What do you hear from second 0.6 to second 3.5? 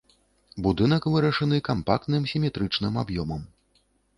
Будынак вырашаны кампактным сіметрычным аб'ёмам.